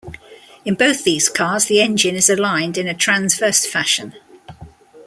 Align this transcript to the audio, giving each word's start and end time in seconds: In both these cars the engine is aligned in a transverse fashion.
In 0.65 0.73
both 0.73 1.03
these 1.03 1.29
cars 1.29 1.65
the 1.65 1.79
engine 1.79 2.15
is 2.15 2.27
aligned 2.27 2.75
in 2.75 2.87
a 2.87 2.93
transverse 2.95 3.67
fashion. 3.67 4.15